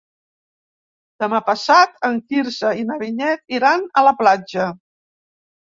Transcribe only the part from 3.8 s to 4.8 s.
a la platja.